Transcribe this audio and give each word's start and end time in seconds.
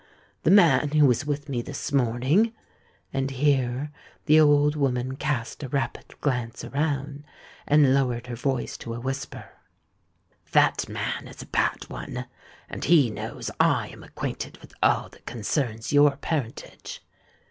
The 0.41 0.49
man 0.49 0.89
who 0.93 1.05
was 1.05 1.27
with 1.27 1.47
me 1.47 1.61
this 1.61 1.91
morning—," 1.91 2.53
and 3.13 3.29
here 3.29 3.91
the 4.25 4.39
old 4.39 4.75
woman 4.75 5.15
cast 5.15 5.61
a 5.61 5.69
rapid 5.69 6.19
glance 6.21 6.63
around, 6.63 7.23
and 7.67 7.93
lowered 7.93 8.25
her 8.25 8.35
voice 8.35 8.77
to 8.77 8.95
a 8.95 8.99
whisper,—"that 8.99 10.89
man 10.89 11.27
is 11.27 11.43
a 11.43 11.53
bad 11.53 11.87
one, 11.87 12.25
and 12.67 12.83
he 12.85 13.11
knows 13.11 13.51
I 13.59 13.89
am 13.89 14.01
acquainted 14.01 14.57
with 14.57 14.73
all 14.81 15.07
that 15.09 15.27
concerns 15.27 15.93
your 15.93 16.15
parentage. 16.15 17.03